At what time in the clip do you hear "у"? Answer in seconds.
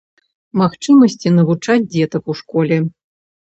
2.33-2.37